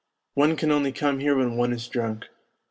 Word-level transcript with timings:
One 0.33 0.55
can 0.55 0.71
only 0.71 0.91
come 0.91 1.19
here 1.19 1.35
when 1.35 1.57
one 1.57 1.71
is 1.71 1.87
drunk. 1.87 2.25